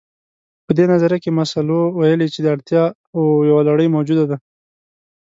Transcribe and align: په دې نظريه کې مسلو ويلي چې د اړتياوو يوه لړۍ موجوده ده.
په 0.65 0.71
دې 0.77 0.85
نظريه 0.91 1.19
کې 1.23 1.35
مسلو 1.39 1.79
ويلي 1.99 2.27
چې 2.33 2.39
د 2.41 2.47
اړتياوو 2.53 3.45
يوه 3.49 3.61
لړۍ 3.69 3.87
موجوده 3.95 4.23
ده. 4.29 4.37